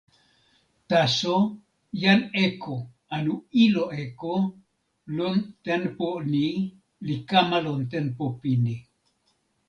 taso 0.89 1.35
jan 2.01 2.21
Eko 2.45 2.75
anu 3.15 3.33
ilo 3.65 3.83
Eko 4.03 4.33
lon 5.17 5.35
tenpo 5.65 6.07
ni 6.31 6.45
li 7.07 7.15
kama 7.29 7.57
lon 7.65 7.81
tenpo 7.93 8.25
pini. 8.41 8.75